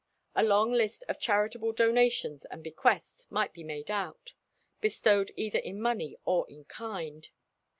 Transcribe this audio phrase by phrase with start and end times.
[0.35, 4.33] A long list of charitable donations and bequests might be made out,
[4.79, 7.29] bestowed either in money or in kind.